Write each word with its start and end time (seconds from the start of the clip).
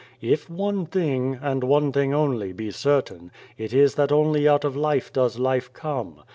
If 0.23 0.49
one 0.49 0.87
thing, 0.87 1.37
and 1.43 1.63
one 1.63 1.91
thing 1.91 2.11
only, 2.11 2.53
be 2.53 2.71
certain, 2.71 3.31
it 3.55 3.71
is 3.71 3.93
that 3.93 4.11
only 4.11 4.47
out 4.47 4.65
of 4.65 4.75
life 4.75 5.13
does 5.13 5.37
life 5.37 5.71
come. 5.73 6.23